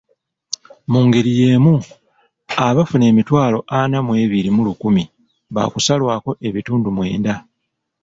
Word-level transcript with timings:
Mungeri 0.91 1.31
yeemu, 1.39 1.73
abafuna 2.67 3.05
emitwalo 3.11 3.59
ana 3.79 3.97
mw'ebiri 4.05 4.49
mu 4.55 4.61
lukumi 4.67 5.03
bakusalwako 5.55 6.31
ebitundu 6.47 6.87
mwenda. 6.95 7.33